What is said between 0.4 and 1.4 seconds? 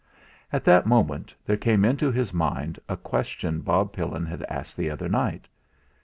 At that moment